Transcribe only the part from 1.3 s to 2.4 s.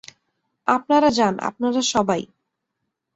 আপনারা সবাই।